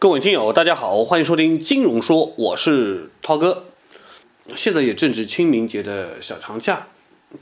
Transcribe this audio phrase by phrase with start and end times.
[0.00, 3.64] 各位听友，大家好，欢迎收听《金融说》，我是涛哥。
[4.54, 6.86] 现在也正值清明节的小长假，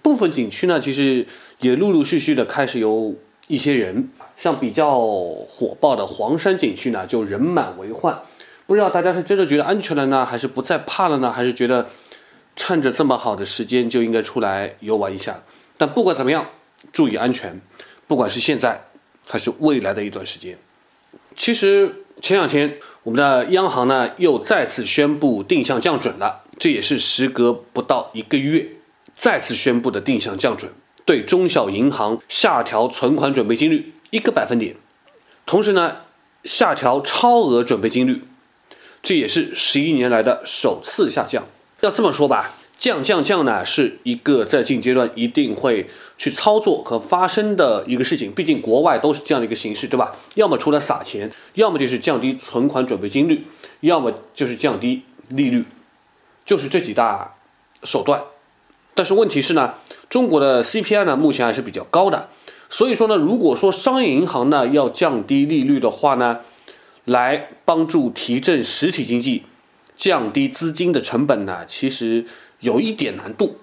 [0.00, 1.26] 部分景区呢，其实
[1.60, 3.14] 也陆陆续续的开始有
[3.48, 8.22] 一些人，像比较火爆的黄山景区呢，就人满为患。
[8.66, 11.30] 不知道大家是真的觉得安全了呢，还是不再怕了呢？
[11.30, 11.86] 还是觉得
[12.56, 15.42] 趁着这么好的时间就应该出来游玩一下？
[15.76, 16.48] 但不管怎么样，
[16.94, 17.60] 注意安全，
[18.06, 18.82] 不管是现在
[19.26, 20.56] 还是未来的一段时间。
[21.36, 22.02] 其实。
[22.22, 28.66] 前两天，我们的央行呢又再次宣布定向降准了，这也是时隔不到一个月
[29.14, 30.72] 再次宣布的定向降准，
[31.04, 34.76] 对中小银行下调存款准备金率一个百分点，
[35.44, 35.98] 同时呢
[36.44, 38.22] 下调超额准备金率，
[39.02, 41.44] 这也是十一年来的首次下降。
[41.82, 42.54] 要这么说吧。
[42.78, 48.30] 降降降呢，是一个在近阶段一定会去操作和发生的一个事情。
[48.30, 50.14] 毕竟国外都是这样的一个形式，对吧？
[50.34, 53.46] 要么除了撒钱，要么就是降低存款准备金率，
[53.80, 55.64] 要么就是降低利率，
[56.44, 57.36] 就是这几大
[57.82, 58.22] 手段。
[58.94, 59.74] 但是问题是呢，
[60.10, 62.28] 中国的 CPI 呢目前还是比较高的，
[62.68, 66.40] 所以说呢，如果说商业银行呢要降低利率的话呢，
[67.06, 69.44] 来帮助提振实体经济，
[69.96, 72.26] 降低资金的成本呢，其实。
[72.66, 73.58] 有一点难度，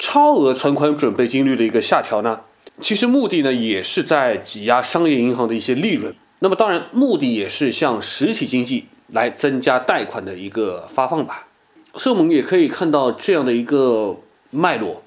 [0.00, 2.40] 超额存款准备金率的一个下调呢，
[2.80, 6.12] 其实目的呢也是在挤压商业银行的一些利润。
[6.40, 11.46] 那么当然，目的也是向实体经济来增加贷款的一个发放吧。
[11.94, 14.16] 所以我们也可以看到这样的一个
[14.50, 15.02] 脉络，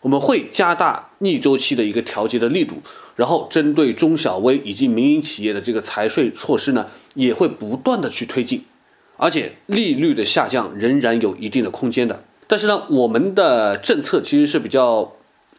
[0.00, 2.76] 我们会加大逆周期的一个调节的力度，
[3.16, 8.64] 然后针对中小微以及民营企业的这个财税措施呢，也会不断的去推进，
[9.16, 12.24] 而且利率的下降仍然有一定的空间的。
[12.48, 15.12] 但是呢，我们的政策其实是比较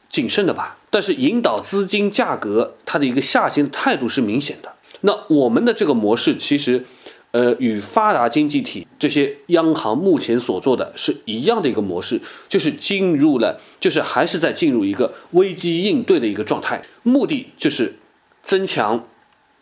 [0.09, 0.77] 谨慎的吧。
[0.89, 4.73] 但是引导资金价格它的一个下行态度是明显的。
[5.01, 6.83] 那我们的这个模式其实，
[7.29, 17.99] 呃，与发达经济体这些央行目前所做的是一样的一个模式，就是进入了，就是还是在进入一个危机应对的一个状态，目的就是
[18.41, 19.05] 增强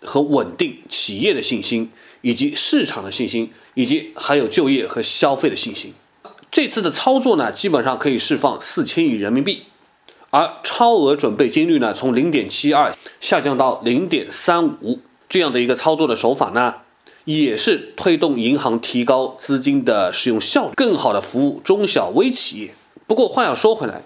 [0.01, 5.93] 和稳定企业的信心，以及市场的信心，以及还有就业和消费的信心。
[6.57, 9.61] 这次的操作呢，基本上可以释放四千亿人民币，
[10.31, 12.91] 而超额准备金率呢，从零点七二
[13.21, 16.73] 下降到零点三五，这样的一个操作的手法呢，
[17.25, 22.73] 也是推动银行提高资金的使用效率，更好的服务中小微企业。
[23.05, 24.01] 不过话要说回来，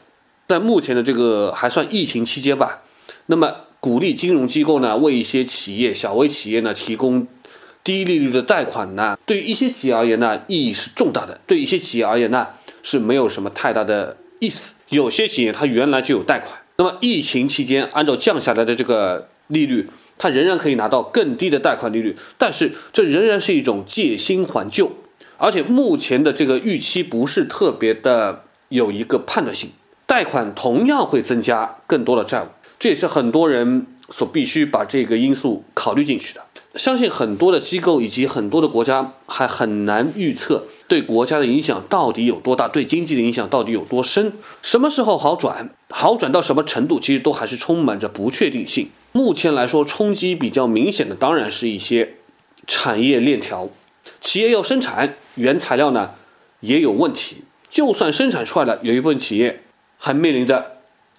[0.50, 2.81] 在目前的这个还算疫情期间吧，
[3.28, 7.25] 那么鼓励金融机构呢，为一些企业、小微企业呢提供。
[7.83, 12.47] 低利率的贷款呢，对于一些企业而言呢，意义是重大的；对一些企业而言呢，
[12.83, 14.73] 是没有什么太大的意思。
[14.89, 24.91] 有些企业它原来就有贷款，那么疫情期间按照降下来的这个利率，它仍然可以拿到更低的贷款利率，但是这仍然是一种借新还旧，
[25.37, 29.71] 而且目前的这个预期不是特别的有一个判断性，
[30.05, 36.41] 贷款同样会增加更多的债务，这也是很多人所必须把这个因素考虑进去的。
[36.75, 48.89] 相信很多的机构以及很多的国家还很难预测对国家的影响到底有多大，对经济的影响到底有多深，什么时候好转，好转到什么程度，其实都还是充满着不确定性。
[49.11, 52.13] 目前来说，冲击比较明显的当然是一些
[52.65, 53.67] 产业链条，
[54.21, 56.11] 企业要生产原材料呢
[56.61, 59.61] 也有问题，就算生产出来了，有一部分企业
[59.97, 60.77] 还面临着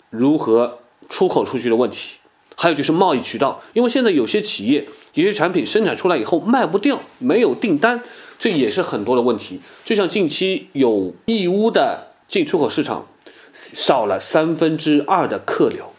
[0.08, 0.78] 如何
[1.10, 2.16] 出口出去的问题。
[2.56, 8.02] 还有就是贸易渠道，因为现在有些企业有些产品生产出来以后卖不掉，没有订单，
[8.38, 9.60] 这也是很多的问题。
[9.84, 13.06] 就像近期有义乌的进出口市场
[13.54, 15.92] 少了三分之二的客流，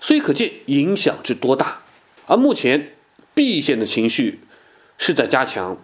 [0.00, 1.80] 所以可见影响之多大。
[2.26, 2.92] 而目前
[3.34, 4.40] 避险的情绪
[4.98, 5.76] 是在加强，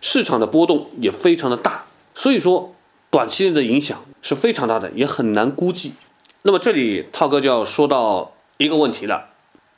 [0.00, 1.84] 市场的波动也非常的大，
[2.14, 2.74] 所以说
[3.10, 5.92] 短期内的影响是非常大的，也很难估计。
[6.42, 9.30] 那么这里涛哥就要说到一个问题了。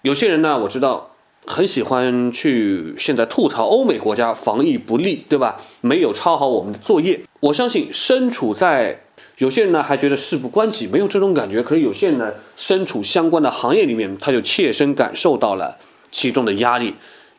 [0.07, 5.61] 有些人呢，我知道很喜欢去现在吐槽欧美国家防疫不力，对吧？
[5.81, 7.23] 没有抄好我们的作业。
[7.41, 9.01] 我相信身处在
[9.39, 11.61] 有些人呢还觉得事不关己，没有这种感觉。
[11.61, 15.77] 可是有些人呢身处相关的行业里面，他就切身感受到了
[16.13, 16.95] 其中的压力，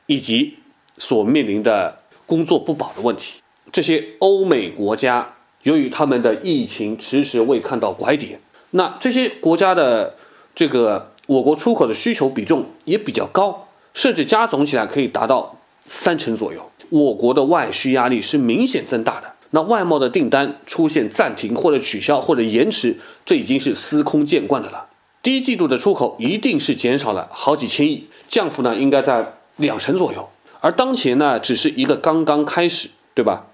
[0.07, 0.55] 以及
[0.97, 3.39] 所面临的工作不保的问题。
[3.71, 10.15] 这些欧美国家由于他们的疫情迟迟未看到拐点，那这些国家的
[10.53, 11.13] 这个。
[11.27, 16.71] 我国出口的需求比重也比较高，甚至加总起来可以达到三成左右。
[16.89, 24.87] 我国的外需压力是明显增大的，那外贸的订单出现暂停或者取消或者延迟，这已经是司空见惯的了。
[25.21, 30.29] 第一季度的出口一定是减少了好几千亿，降幅呢应该在两成左右。
[30.61, 33.47] 而当前呢，只是一个刚刚开始，对吧？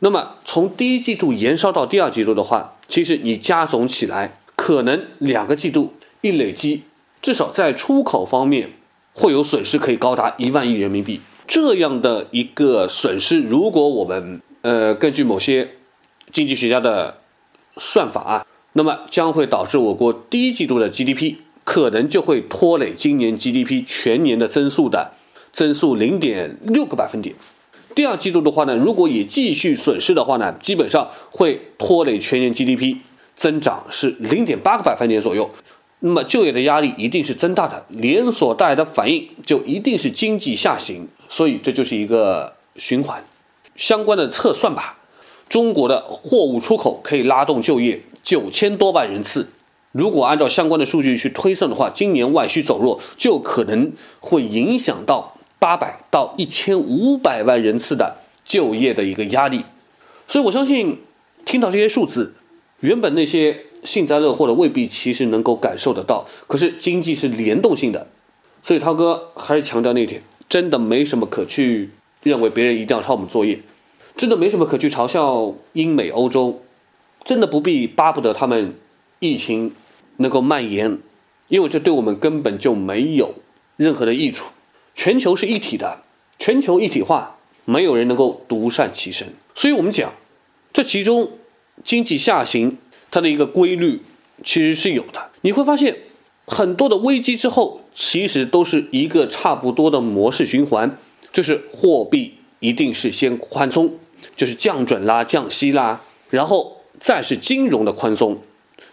[0.00, 6.82] 那么从第一季度延烧到第二季度的话，其实你加总起来，可能两个季度一累积，
[7.22, 8.70] 至少在出口方面
[9.14, 11.20] 会有损失，可以高达一万亿人民币。
[11.46, 15.76] 这样的一个损失，如果我们呃根据某些
[16.32, 17.18] 经济学家的
[17.76, 25.12] 算法啊，那么将会导致我国第一季度的 GDP 可能就会拖累今年 GDP 全年的增速的
[25.52, 27.34] 增速零点六个百分点。
[27.94, 32.96] 第二季度的话呢，如果也继续损失的话呢，基本上会拖累全年 GDP
[33.34, 35.50] 增长是零点八个百分点左右。
[36.06, 43.24] 那么就业的压力一定是增大的，连锁带来的反应就一定是经济下行，所以这就是一个循环。
[43.74, 44.98] 相关的测算吧，
[45.48, 49.48] 中国的货物出口可以拉动就业九千多万人次。
[49.92, 55.32] 如果按照相关的数据去推算的话，今年外需走弱就可能会影响到。
[55.58, 59.64] 八百到一千五百万人次的就业的一个压力，
[60.28, 61.00] 所以我相信
[61.46, 62.34] 听到这些数字，
[62.80, 66.26] 原本那些幸灾乐祸的未必其实能够感受得到。
[66.46, 68.08] 可是经济是联动性的，
[68.62, 71.90] 所以涛哥还是强调那一点，真的没什么可去
[72.22, 73.60] 认为别人一定要抄我们作业，
[74.16, 76.62] 真的没什么可去嘲笑英美欧洲，
[77.24, 78.74] 真的不必巴不得他们
[79.20, 79.72] 疫情
[80.16, 80.98] 能够蔓延，
[81.48, 83.34] 因为这对我们根本就没有
[83.76, 84.46] 任何的益处。
[84.94, 86.02] 全球是一体的，
[86.38, 89.28] 全球一体化，没有人能够独善其身。
[89.54, 90.12] 所以，我们讲，
[90.72, 91.30] 这其中
[91.84, 92.78] 经济下行
[93.10, 94.02] 它的一个规律
[94.44, 95.30] 其实是有的。
[95.42, 95.96] 你会发现，
[96.46, 100.96] 很多的危机之后，其实都是一个差不多的模式循环，
[101.32, 103.94] 就是货币一定是先宽松，
[104.36, 106.00] 就是降准啦、降息啦，
[106.30, 108.38] 然后再是金融的宽松，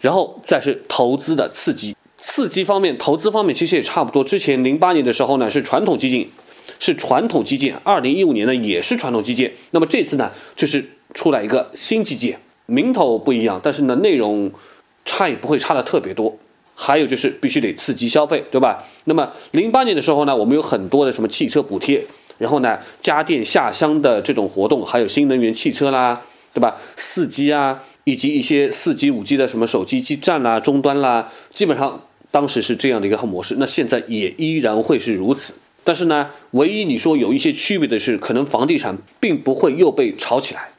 [0.01, 1.95] 然后再是投资的刺激。
[2.17, 4.23] 刺激方面，投资方面其实也差不多。
[4.23, 6.29] 之前零八年的时候呢，是传统基金，
[6.79, 9.51] 是传统基建；二零一五年呢，也是传统基建。
[9.71, 14.51] 那么这次呢，就是出来一个新基建，名头不一样，但是呢，内容
[15.05, 16.37] 差也不会差的特别多。
[16.75, 18.83] 还有就是必须得刺激消费，对吧？
[19.05, 22.03] 那么零八年的时候呢，我们有很多的什么汽车补贴，
[22.37, 26.21] 然后呢，家电下乡的这种活动，还有新能源汽车啦，
[26.53, 26.77] 对吧？
[26.95, 32.01] 四 G 啊，以及一些四 G、五 G 的什么手机基站啦、终端啦，基本上。
[32.31, 35.53] 当时是这样的一个模式，那现在也依然会是如此。
[35.83, 40.69] 但是呢，唯一你说有一些区别的是，可能房地产并不会又被炒起来。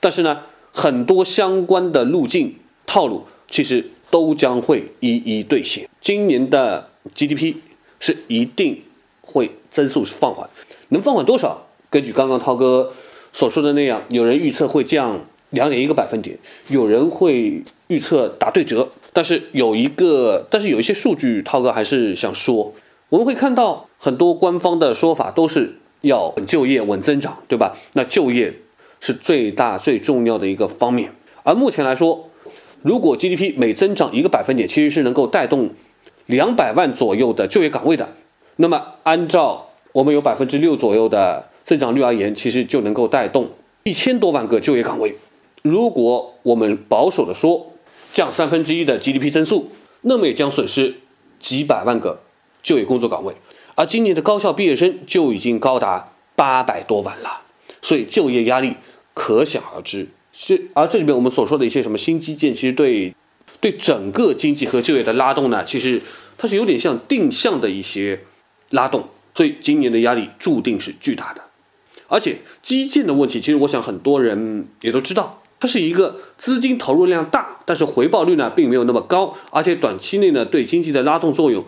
[0.00, 0.40] 但是呢，
[0.72, 5.88] 很多相关的路径套路其实都将会一一兑现。
[6.00, 7.54] 今年的 GDP
[8.00, 8.82] 是一定
[9.20, 10.48] 会增速放缓，
[10.88, 11.66] 能放缓多少？
[11.90, 12.92] 根据刚刚涛哥
[13.32, 15.20] 所说的那样，有人预测会降
[15.50, 16.38] 两点一个百分点，
[16.68, 18.88] 有人会预测打对折。
[19.12, 22.72] 但是有一个，但是有一些数据，涛哥还是想说，
[23.10, 27.76] 我们会看到很多官方的说法都是要稳就业、稳增长，对吧？
[27.92, 28.54] 那就业
[29.02, 31.12] 是最大最重要的一个方面。
[31.42, 32.30] 而目前来说，
[32.82, 35.70] 如果 GDP 每增长一个百分点，其实是能够带动
[36.26, 38.08] 两百万左右的就业岗位的。
[38.56, 43.50] 那么按照我们有百分之六左右的增长率而言，其实就能够带动
[43.82, 45.16] 一千多万个就业岗位。
[45.62, 47.72] 如果我们保守的说，
[48.12, 49.72] 降三分之一的 GDP 增速，
[50.02, 50.94] 那么也将损失
[51.40, 52.20] 几百万个
[52.62, 53.34] 就业工作岗位，
[53.74, 57.40] 而今年的高校毕业生就已经高达八百多万了，
[57.80, 58.76] 所以就业压力
[59.14, 60.08] 可想而知。
[60.32, 63.14] 是而这里面我们所说的一些什么新基建，其实对
[63.60, 66.00] 对整个经济和就业的拉动呢，其实
[66.38, 68.20] 它是有点像定向的一些
[68.70, 71.42] 拉动，所以今年的压力注定是巨大的。
[72.08, 75.42] 而且基建的问题，其实我想很多人也都知道。
[75.60, 81.64] 它是一个资金投入量大，但是回报率呢并没有那么高，而且短期内呢对经济的拉动作用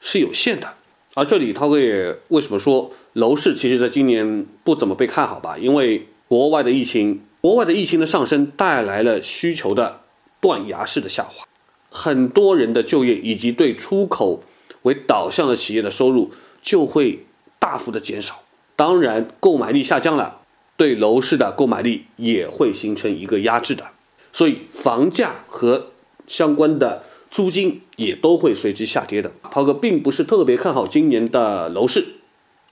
[0.00, 0.74] 是有限的。
[1.14, 5.58] 而这里涛哥也为什么说楼市其实在今年不怎么被看好吧？
[5.58, 10.02] 因为国外的疫情，国外的疫情的上升带来了需求的
[10.40, 11.44] 断崖式的下滑，
[11.90, 14.44] 很多人的就业以及对出口
[14.82, 16.30] 为导向的企业的收入
[16.62, 17.26] 就会
[17.58, 18.44] 大幅的减少，
[18.76, 20.42] 当然购买力下降了。
[20.76, 23.86] 对楼市的购买力也会形成一个压制的，
[24.32, 25.88] 所以房价和
[26.28, 29.32] 相关的租金也都会随之下跌的。
[29.50, 32.19] 涛哥并不是特别看好今年的楼市，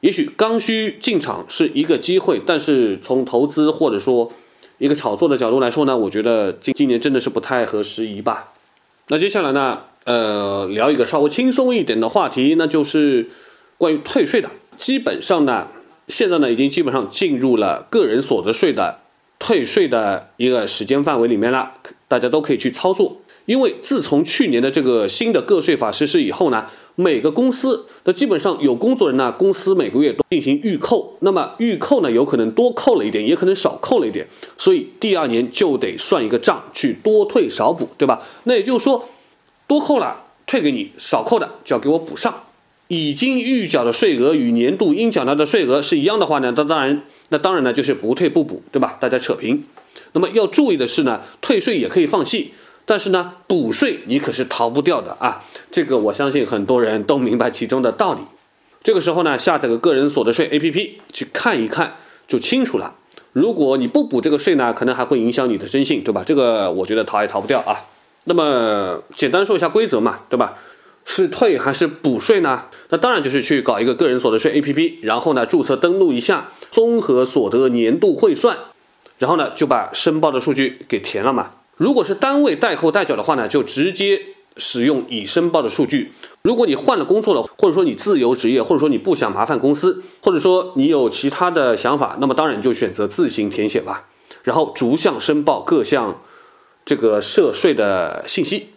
[0.01, 4.33] 也许刚需进场是一个机会，但是从投资或者说
[4.79, 8.53] 一个炒作的角度来说呢，我觉得今今年真的是不太合时宜吧。
[9.09, 13.29] 那接下来呢，呃，聊一个稍微轻松一点的话题，那就是
[13.77, 15.69] 关于退税的，基本上呢。
[16.09, 19.01] 现在呢，已经基本上进入了个人所得税的
[19.39, 21.75] 退税的一个时间范围里面了，
[22.09, 23.21] 大家都可以去操作。
[23.45, 26.65] 因为自从去年的这个新的个税法实施以后呢，
[27.01, 34.27] 每个公司那基本上有工作人呢，公司每个月都进行预扣，那么预扣呢有可能多扣了一点，也可能少扣了一点，
[34.57, 38.27] 所以第二年就得算一个账去多退少补，对吧？
[38.43, 39.09] 那也就是说，
[39.69, 42.43] 多扣了退给你，少扣的就要给我补上。
[42.89, 48.97] 已经预缴的税额与年度应缴纳的税额是一样的话呢，那当然，那当然呢就是不退不补，对吧？
[48.99, 49.63] 大家扯平。
[50.15, 52.55] 那么要注意的是呢，退税也可以放弃，
[52.89, 55.45] 但是呢，补税你可是逃不掉的啊！
[55.71, 58.23] 这个我相信很多人都明白其中的道理。
[58.83, 62.95] 这个时候呢，下载个个人所得税 APP 去看一看就清楚了。
[63.35, 66.25] 如果你不补这个税呢，可能还会影响你的征信，对吧？
[66.25, 67.85] 这个我觉得逃也逃不掉啊。
[68.25, 70.55] 那么简单说一下规则嘛，对吧？
[71.05, 72.65] 是退还是补税呢？
[72.89, 78.57] 那当然就是去搞一个个人所得税 APP，然后呢注册登录一下，综合所得年度汇算，
[79.19, 81.51] 然后呢就把申报的数据给填了嘛。
[81.79, 84.21] 如果是单位代扣代缴的话呢，就直接
[84.57, 86.13] 使用已申报的数据。
[86.43, 94.07] 如果你换了工作了，或者说你自由职业，或者说你不想麻烦公司，或者说你有其他的想法，那么当然就选择自行填写吧。
[94.43, 96.21] 然后逐项申报各项
[96.85, 98.71] 这个涉税的信息，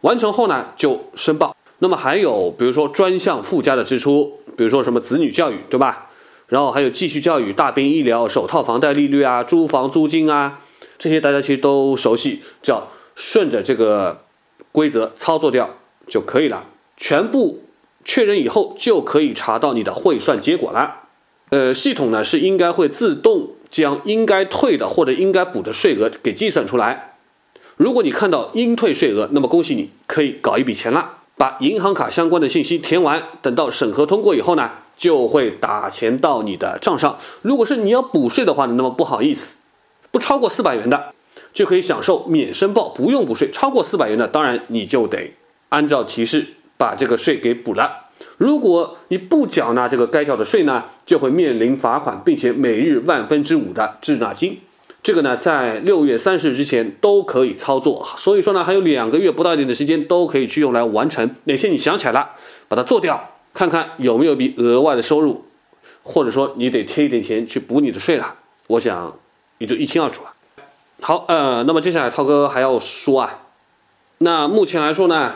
[0.00, 1.54] 完成后呢就申报。
[1.78, 6.06] 那么还有，比如说专项附加的支出，比如说什么子女教育，对吧？
[6.48, 10.58] 然后还有继续教育、大病医疗、首套房贷利率啊、租房租金啊，
[10.98, 14.22] 这些大家其实都熟悉，只要顺着这个
[14.72, 15.70] 规则操作掉
[16.06, 16.64] 就可以了。
[16.96, 17.62] 全部
[18.04, 21.02] 确认以后，就可以查到你的汇算结果了。
[21.50, 27.14] 呃，系统呢是应该会自动将应该退的或者应该补的税额给计算出来。
[27.76, 31.14] 如果你看到应退税额，那么恭喜你，可以搞一笔钱了。
[31.36, 37.16] 把银行卡相关的信息填完，等到审核通过以后呢，就会打钱到你的账上。
[37.42, 39.54] 如果是你要补税的话呢，那么不好意思，
[40.10, 41.12] 不超过四百元的
[41.52, 43.50] 就可以享受免申报，不用补税。
[43.50, 45.32] 超过四百元的，当然你就得
[45.68, 46.46] 按照提示
[46.76, 48.06] 把这个税给补了。
[48.36, 54.60] 如果你不缴纳这个该缴的税呢，就会面临罚款，并且每日万分之五的滞纳金。
[55.02, 61.34] 这个呢，在六月三十日之前都可以操作，所以说呢，还有两个月不到一点的时间都可以去用来完成。
[61.44, 62.30] 哪些你想起来了，
[62.68, 65.44] 把它做掉，看看有没有笔额外的收入，
[66.02, 68.34] 或者说你得贴一点钱去补你的税了，
[68.66, 69.16] 我想
[69.58, 70.32] 也就一清二楚了。
[71.00, 73.46] 好，呃，那么接下来涛哥还要说啊，
[74.18, 75.34] 那目前来说呢，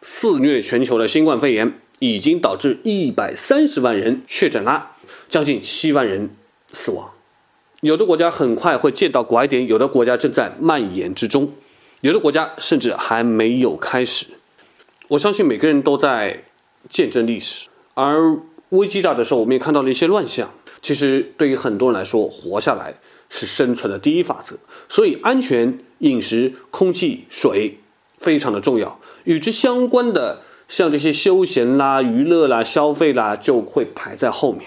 [0.00, 4.92] 肆虐全球的新冠肺炎已经导致一百三十万人确诊了，
[5.28, 6.30] 将近七万人
[6.72, 7.10] 死亡。
[7.82, 11.52] 有的国家很快会见到拐点，有的国家正在蔓延之中，
[12.00, 14.26] 有的国家甚至还没有开始。
[15.08, 16.44] 我相信每个人都在
[16.88, 18.38] 见证历史，而
[18.70, 20.50] 危机大的时候，我们也看到了一些乱象。
[20.80, 22.94] 其实对于很多人来说，活下来
[23.34, 24.56] 是生存的第一法则，
[24.90, 27.78] 所以安全饮食、空气、水
[28.18, 29.00] 非常的重要。
[29.24, 34.62] 与之相关的，像这些休闲啦、娱乐啦、消费啦，就会排在后面。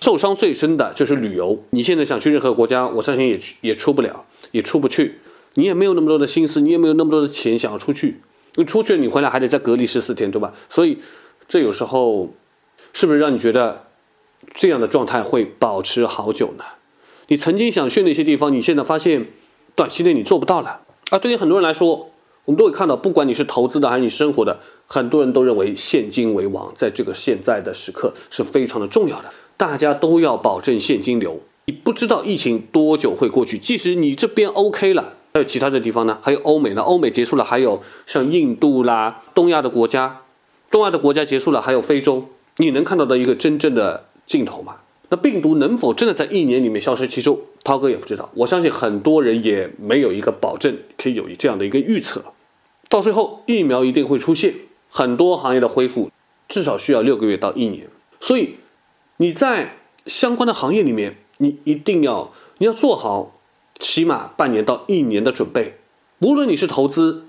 [0.00, 1.64] 受伤最深的就是旅游。
[1.70, 5.20] 你现在想去任何国家，我相信也也出不了，也出不去。
[5.54, 8.20] 你也没有那么多的心思，你也没有那么多的钱想要出去。
[8.56, 10.52] 你出去了，你回来还得再隔离十四天，对吧？
[10.68, 10.98] 所以，
[11.48, 12.34] 这有时候
[12.92, 13.86] 是不是让你觉得
[14.54, 16.64] 这样的状态会保持好久呢？
[17.32, 19.28] 你曾经想去那些地方，你现在发现
[19.74, 20.82] 短期内你做不到了。
[21.08, 22.10] 啊，对于很多人来说，
[22.44, 29.30] 我们都会看到，不管你是投资的还是你生活的，很多人都认为现金为王，在这个现在的时刻是非常的重要的。
[29.56, 33.56] 大家都要保证现金流，你不知道疫情多久会过去。
[33.56, 36.18] 即使你这边 OK 了，还有其他的地方呢？
[36.20, 36.82] 还有欧美呢？
[36.82, 40.20] 欧美结束了，还有像印度啦、东亚的国家，
[40.70, 44.74] 东亚的国家结束了，还有非洲，你能看到的一个真正的尽头吗？
[45.12, 47.06] 那病毒能否真的在一年里面消失？
[47.06, 47.30] 其实
[47.62, 52.24] 涛哥也不知道，我相信很多人也没有一个保证可以有这样的一个预测。
[52.88, 54.54] 到最后，疫苗一定会出现，
[54.88, 56.10] 很多行业的恢复
[56.48, 57.88] 至少需要六个月到一年，
[58.18, 58.54] 所以。
[59.18, 59.76] 你在
[60.06, 63.38] 相关的行业里面，你一定要你要做好
[63.78, 65.74] 起码半年到一年的准备。
[66.18, 67.26] 无论你是投资，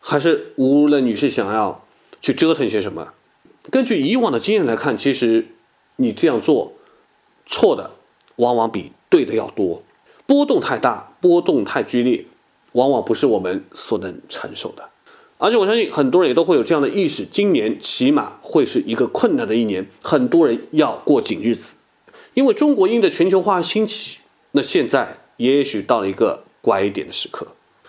[0.00, 1.86] 还是无论你是想要
[2.20, 3.14] 去折腾一些什么，
[3.70, 5.46] 根据以往的经验来看，其实
[5.96, 6.74] 你这样做
[7.50, 7.90] 错的
[8.36, 9.82] 往往比对的要多。
[10.26, 12.24] 波动太大，波动太剧烈，
[12.72, 14.88] 往往不是我们所能承受的。
[15.38, 21.74] 而且我相信很多人也都会有这样的意识：今年起码会是一个困难的一年，很多人要过紧日子。
[22.34, 24.20] 因为中国因的全球化兴起，
[24.52, 27.48] 那现在也许到了一个拐点的时刻。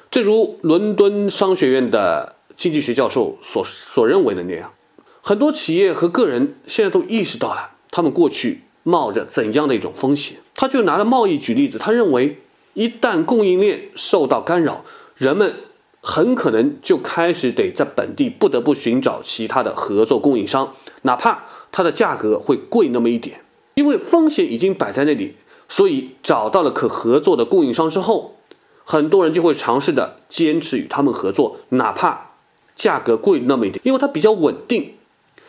[0.10, 4.74] 正如伦敦商学院的经济学教授所所认为的那样，
[5.22, 10.38] 很多企业和个人现在都意识到了他们过去冒着怎样的一种风险。
[10.56, 12.40] 他就拿了贸易举例子，他认为
[12.74, 14.84] 一旦供应链受到干扰，
[15.16, 15.56] 人们。
[16.04, 20.74] 很可能就开始得在本地不得不寻找其他的合作供应商，
[21.04, 23.42] 哪怕它的价格会贵那么一点，
[23.76, 25.36] 因为风险已经摆在那里，
[25.70, 28.36] 所以找到了可合作的供应商之后，
[28.84, 32.32] 很多人就会尝试的坚持与他们合作，哪怕
[32.76, 34.96] 价格贵那么一点，因为它比较稳定。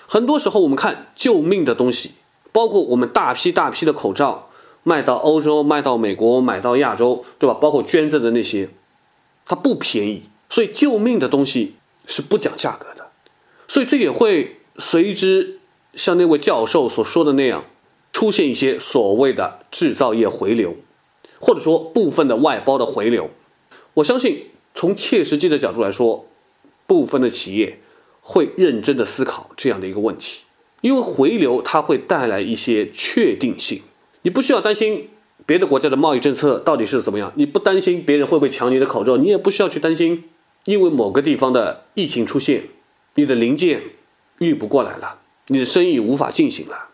[0.07, 2.11] 很多时候我们看救命的东西，
[2.53, 4.51] 包括我们大批大批的口罩
[4.83, 7.55] 卖到欧洲、卖到美国、买到亚洲，对吧？
[7.55, 8.69] 包括捐赠的那些，
[9.45, 10.25] 它不便宜。
[10.51, 13.11] 所以救命的东西是不讲价格的，
[13.67, 15.61] 所以这也会随之
[15.95, 17.65] 像那位教授所说的那样，
[18.13, 20.77] 出现一些所谓的制造业回流，
[21.41, 23.31] 或者说部分的外包的回流。
[23.95, 26.27] 我相信从切实际的角度来说，
[26.87, 27.81] 部分的企业
[28.21, 30.43] 会认真的思考这样的一个问题，
[30.83, 33.81] 因为回流它会带来一些确定性，
[34.21, 35.09] 你不需要担心
[35.47, 40.25] 别的国家的贸易政策到底是怎么样，你不担心别人会不会抢你的口罩，你也不需要去担心。
[40.65, 42.65] 因为某个地方的疫情出现，
[43.15, 43.83] 你的零件
[44.39, 46.89] 运不过来了，你的生意无法进行了，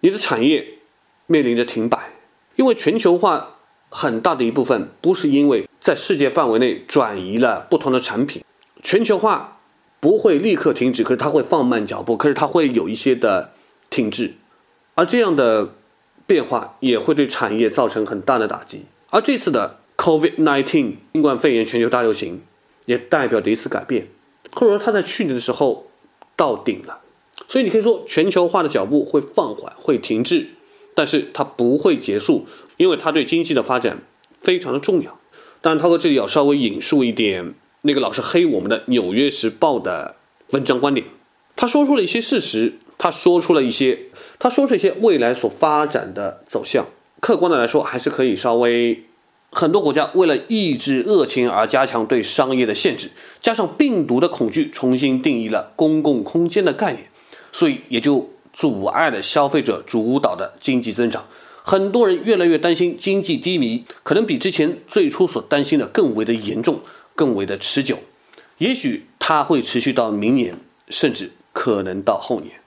[0.00, 0.78] 你的产业
[1.26, 2.14] 面临着停摆。
[2.56, 3.58] 因为全球化
[3.88, 8.44] 很大的一部分不是因为在世界范围内转移了不同的产品，
[8.82, 9.60] 全球化
[10.02, 13.52] 不会立刻停止，可是它会放慢脚步，可是它会有一些的
[13.88, 14.34] 停滞，
[14.96, 15.72] 而这样的
[16.26, 18.84] 变化也会对产业造成很大的打击。
[19.08, 22.42] 而这次的 COVID-19 新冠肺炎全球大流行。
[22.84, 24.08] 也代表着一次改变，
[24.54, 25.86] 或者说它在去年的时候
[26.34, 26.98] 到顶了，
[27.46, 30.48] 所以你可以说全球化的脚步会放缓，会停滞，
[30.92, 32.44] 但是它不会结束，
[32.78, 33.98] 因为它对经济的发展
[34.36, 35.16] 非常的重要。
[35.60, 40.14] 当然，涛哥这里要稍微引述一点那个老是黑我们的《纽约时报》的
[40.50, 41.06] 文章观点，
[41.56, 43.98] 他说出了一些事实，他说出了一些，
[44.38, 46.86] 他说出一些未来所发展的走向，
[47.20, 49.04] 客观的来说还是可以稍微。
[49.54, 53.10] 很多国家为了抑制恶情而加强对商业的限制，
[53.42, 57.10] 加上病毒的恐惧，重新定义了公共空间的概念，
[57.52, 61.26] 所以也就阻碍了消费者主导的经济增长。
[61.64, 66.80] 很多人越来越担心经济低迷，可能比之前最初所担心的更为的严重，
[67.14, 67.98] 更为的持久。
[68.58, 70.56] 也许它会持续到明年，
[70.88, 72.60] 甚至可能到后年。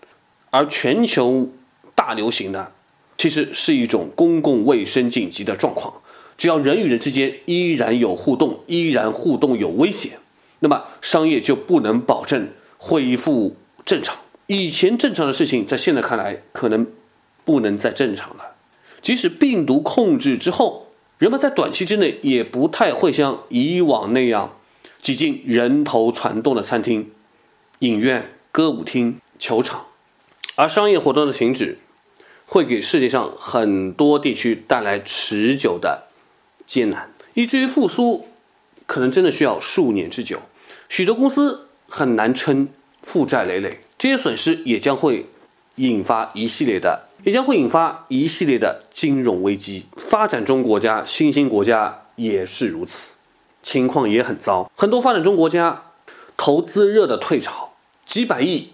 [0.49, 1.49] 而全球
[1.93, 2.71] 大流行呢，
[3.17, 5.93] 其实是一种公共卫生紧急的状况。
[6.37, 10.19] 只要人与人之间依然有互动，依然互动有危险，
[10.59, 13.55] 那么商业就不能保证恢复
[13.85, 14.17] 正常。
[14.47, 16.85] 以前正常的事情，在现在看来可能
[17.45, 18.55] 不能再正常了。
[19.01, 20.84] 即使病毒控制之后，
[21.17, 24.57] 人们在短期之内也不太会像以往那样
[25.01, 27.11] 挤进人头攒动的餐厅、
[27.79, 29.85] 影院、歌舞厅、球场，
[30.55, 31.77] 而商业活动的停止
[32.45, 36.07] 会给世界上很多地区带来持久的。
[36.67, 38.27] 艰难，以至于复苏
[38.87, 40.41] 可能真的需要数年之久，
[40.89, 42.67] 许多公司很难撑，
[43.03, 45.27] 负债累累，这些损失也将会
[45.75, 49.85] 引发一系列的，也将会引发一系列的金融危机。
[49.97, 53.11] 发展中国家、新兴国家也是如此，
[53.61, 54.71] 情况也很糟。
[54.75, 55.83] 很多发展中国家
[56.37, 57.73] 投资热的退潮，
[58.05, 58.69] 几百亿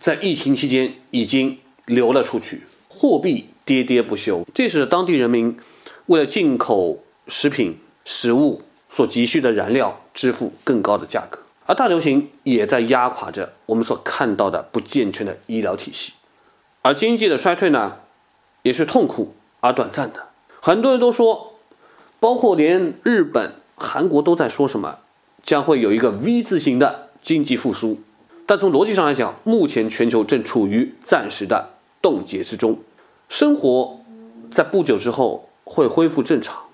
[0.00, 5.58] 在疫情期间已经流了出去，货币跌跌不休，这是当地人民
[6.06, 7.02] 为了进口。
[7.28, 16.12] 食品、食物所急需的燃料，支付更高的价格，而大流行也在压垮着我们所看到的不健全的医疗体系，
[16.86, 17.96] 而经济的衰退呢，
[18.62, 20.28] 也是痛苦而短暂的。
[20.62, 21.54] 很多人都说，
[22.20, 25.00] 包括连日本、韩国都在说什么，
[25.42, 27.98] 将会有一个 V 字形的经济复苏。
[28.46, 31.70] 但从逻辑上来讲，目前全球正处于暂时的
[32.00, 32.78] 冻结之中，
[33.28, 33.98] 生活
[34.52, 36.66] 在不久之后会恢复正常。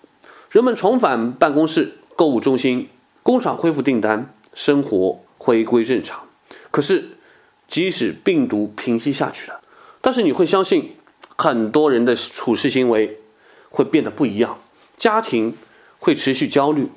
[0.51, 2.91] 人们重返办公室、购物中心，
[3.23, 6.25] 工厂恢复订单，生活回归正常。
[6.71, 7.13] 可是，
[7.67, 9.62] 即使病毒平息下去了，
[10.03, 10.97] 但是你会相信，
[11.39, 13.19] 很多人的处事行为
[13.71, 14.59] 会变得不一样，
[14.99, 15.57] 家庭
[15.99, 16.89] 会持续焦虑，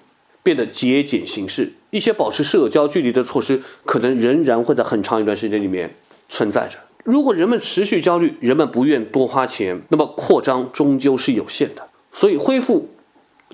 [0.43, 1.71] 变得节俭行事。
[1.91, 5.95] 一些保持社交距离的措施，可能仍然会在很长一段时间里面
[6.27, 6.79] 存在着。
[7.05, 11.87] 如果人们持续焦虑，人们不愿多花钱，那么扩张终究是有限的。
[12.11, 12.89] 所以恢复。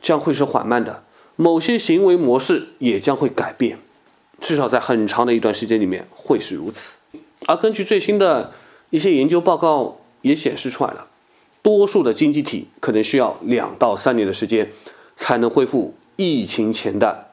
[0.02, 1.04] 将会是缓慢的，
[1.36, 3.78] 某些行为模式也将会改变，
[4.40, 6.94] 至少在很长的一段时间里面会是如此。
[7.46, 8.52] 而根据最新的
[8.92, 11.08] 一些研究报告也显示出来了，
[11.64, 14.70] 多数的经济体可能需要两到三年的时间
[15.16, 17.28] 才能恢复疫情前的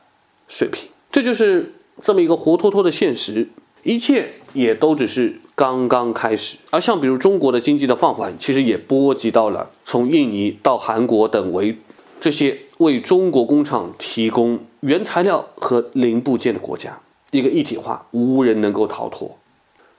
[0.49, 0.89] 水平。
[1.13, 3.49] 这就是这么一个活脱脱的现实，
[3.83, 6.57] 一切也都只是刚刚开始。
[6.71, 11.77] 而像比如中国的经济的放缓，其实也波及到了从印尼到韩国等为。
[12.21, 16.99] 这些为中国工厂提供原材料和零部件的国家，
[17.31, 19.39] 一个一体化，无人能够逃脱。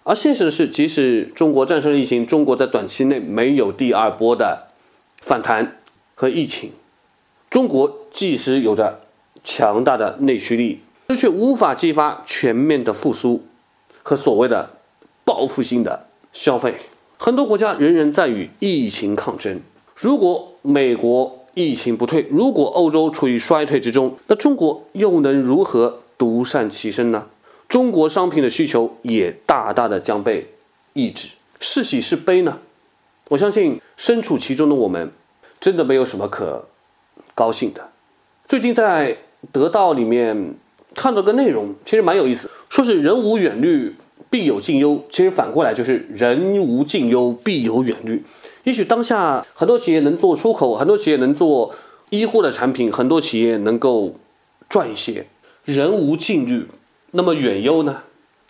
[0.03, 4.67] 而现实的是，即使中国战胜了疫情，中国在短期内没有第二波的
[5.21, 5.77] 反弹
[6.15, 6.71] 和疫情，
[7.49, 9.01] 中国即使有着
[9.43, 13.43] 强大的内需力，但却无法激发全面的复苏
[14.01, 14.71] 和所谓的
[15.23, 16.75] 报复性的消费。
[17.17, 19.61] 很多国家仍然在与疫情抗争。
[19.95, 27.27] 如果美国疫情不退，如果欧洲处于衰退之中，那中国又能如何独善其身呢？
[27.69, 30.47] 中国商品的需求也大大的将被
[30.93, 31.29] 抑制，
[31.59, 32.59] 是喜是悲呢？
[33.29, 35.11] 我相信身处其中的我们，
[35.61, 36.67] 真的没有什么可
[37.35, 37.89] 高兴的。
[38.47, 39.15] 最近在
[39.51, 40.55] 得到里面
[40.95, 43.95] 看到个内容，其实蛮有意思，说是人无远虑。
[44.31, 48.23] 必有近忧，其实反过来就是人无近忧，必有远虑。
[48.63, 51.73] 也许当下很多企业能做出口，很多企业能做
[52.11, 54.13] 医护的产品，很多企业能够
[54.69, 55.25] 赚一些。
[55.65, 56.67] 人无近虑，
[57.11, 58.03] 那么远忧呢？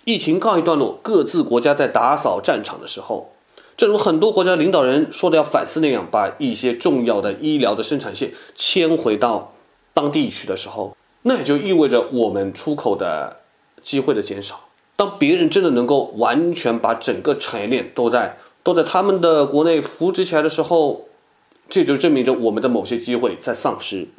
[0.05, 3.31] 疫情告一段落，各自国家在打扫战场的时候，
[3.77, 9.53] 正如很多国家领导人说的要反思那样，把一些重要的医疗的生产线迁回到
[9.93, 13.37] 当地去的时候，那也就意味着我们出口的
[13.81, 14.61] 机会的减少。
[14.95, 21.05] 当别人真的能够完全把整个产业链都在都在他们的国内扶植起来的时候，
[21.69, 24.09] 这就证明着我们的某些机会在丧失。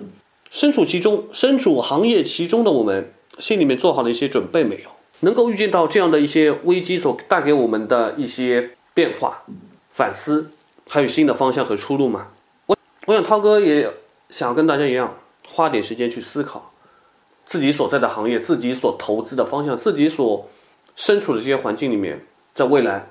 [0.48, 4.90] 身处其中，身处行业其中的我们，心里面做好了一些准备没有？
[5.20, 9.42] 能够预见到这样的一些危机所带给我们的一些变化、
[9.90, 10.50] 反思，
[10.88, 12.28] 还有新的方向和出路吗？
[12.66, 12.76] 我
[13.06, 13.92] 我想涛哥也
[14.28, 15.16] 想跟大家一样，
[15.48, 16.72] 花点时间去思考
[17.44, 20.48] 自己所在的行业、自己所投资的方向、自己所。
[20.96, 23.08] 身处的这些环境里面，在未来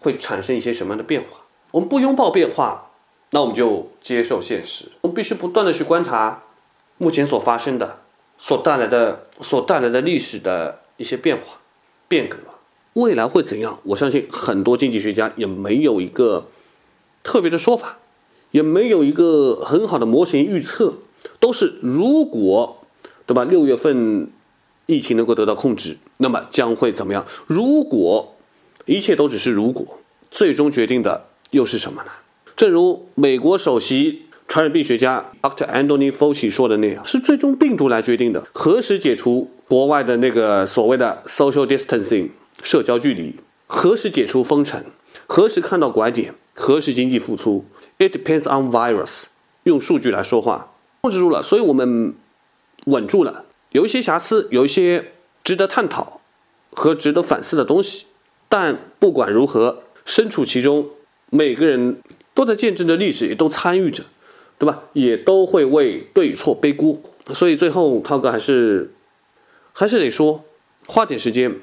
[0.00, 1.42] 会产生一些什么样的变化？
[1.70, 2.90] 我们不拥抱变化，
[3.30, 4.90] 那我们就接受现实。
[5.02, 6.42] 我们必须不断的去观察
[6.96, 8.00] 目前所发生的、
[8.40, 11.60] 所带来的、所带来的历史的一些变化、
[12.08, 12.38] 变革。
[12.94, 13.78] 未来会怎样？
[13.84, 16.48] 我相信很多经济学家也没有一个
[17.22, 17.98] 特别的说法，
[18.50, 20.94] 也没有一个很好的模型预测，
[21.38, 22.84] 都是如果，
[23.26, 23.44] 对吧？
[23.44, 24.30] 六月份。
[24.86, 27.24] 疫情能够得到控制，那么将会怎么样？
[27.46, 28.34] 如果
[28.86, 30.00] 一切都只是如果，
[30.32, 32.10] 最终决定的又是什么呢？
[32.56, 35.64] 正如美国首席传染病学家 Dr.
[35.64, 38.44] Anthony Fauci 说的那样，是最终病毒来决定的。
[38.52, 43.36] 何时解除国外的那个所谓的 social distancing 社交距离？
[43.68, 44.82] 何时解除封城？
[45.28, 46.34] 何时看到拐点？
[46.52, 47.64] 何时经济复苏
[47.98, 49.26] ？It depends on virus。
[49.62, 52.16] 用数据来说话，控制住了，所以我们
[52.86, 53.44] 稳住了。
[53.70, 55.12] 有一些瑕疵，有一些
[55.44, 56.20] 值得探讨
[56.72, 58.06] 和值得反思的东西，
[58.48, 60.88] 但不管如何，身处其中，
[61.30, 62.02] 每个人
[62.34, 64.02] 都在见证着历史，也都参与着，
[64.60, 64.82] 对吧？
[64.92, 67.00] 也都会为对错背锅。
[67.32, 68.92] 所以最后，涛哥还是
[69.72, 70.44] 还是得说，
[70.86, 71.56] 花点时间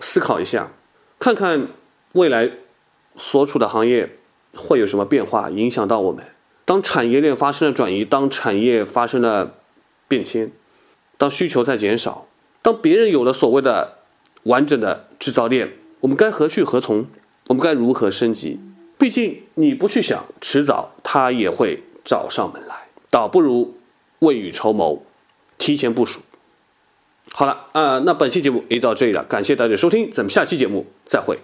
[0.00, 0.72] 思考一下，
[1.20, 1.68] 看看
[2.14, 2.50] 未来
[3.14, 4.18] 所处的行业
[4.56, 6.24] 会有什么变化，影响到我们。
[6.64, 9.54] 当产业链发生了转移，当产业发生了
[10.08, 10.50] 变迁。
[11.16, 12.26] 当需求在减少，
[12.62, 13.98] 当别人有了所谓的
[14.42, 17.06] 完整的制造链，我们该何去何从？
[17.46, 18.58] 我们该如何升级？
[18.98, 22.88] 毕竟你不去想，迟早他也会找上门来。
[23.08, 23.76] 倒不如
[24.18, 25.00] 未雨绸缪，
[25.58, 26.20] 提前部署。
[27.30, 31.38] 好了啊，那本期节目也到这里了，感谢大家收听，咱们下期节目再会。